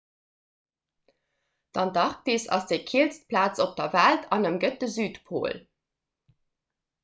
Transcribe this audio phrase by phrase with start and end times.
[1.77, 5.65] d'antarktis ass déi killst plaz op der welt an ëmgëtt de südpol